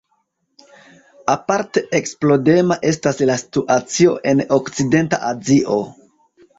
[1.33, 5.83] Aparte eksplodema estas la situacio en okcidenta Azio.